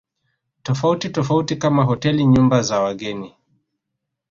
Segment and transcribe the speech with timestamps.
[0.63, 3.35] tofauti tofauti kama hoteli nyumba za wageni